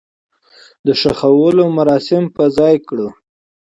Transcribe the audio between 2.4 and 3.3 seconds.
ځاى کړو.